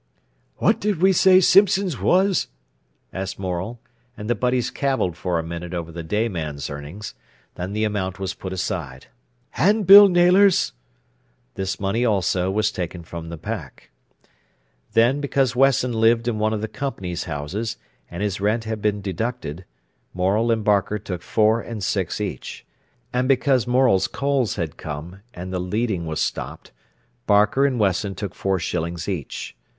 [0.55, 2.47] "What did we say Simpson's was?"
[3.13, 3.79] asked Morel;
[4.17, 7.13] and the butties cavilled for a minute over the dayman's earnings.
[7.53, 9.09] Then the amount was put aside.
[9.57, 10.71] "An' Bill Naylor's?"
[11.53, 13.91] This money also was taken from the pack.
[14.93, 17.77] Then, because Wesson lived in one of the company's houses,
[18.09, 19.65] and his rent had been deducted,
[20.15, 22.65] Morel and Barker took four and six each.
[23.13, 26.71] And because Morel's coals had come, and the leading was stopped,
[27.27, 29.55] Barker and Wesson took four shillings each.